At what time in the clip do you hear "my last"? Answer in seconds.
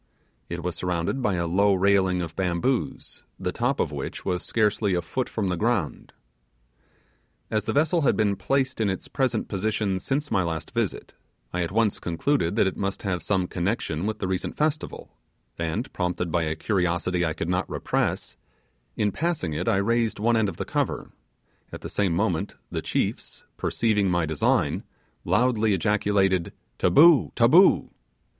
10.31-10.71